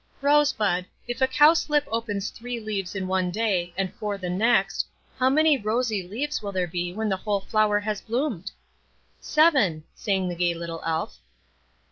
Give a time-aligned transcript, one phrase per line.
[0.19, 4.87] "Rosebud, if a Cowslip opens three leaves in one day and four the next,
[5.19, 8.49] how many rosy leaves will there be when the whole flower has bloomed?"
[9.19, 11.19] "Seven," sang the gay little Elf.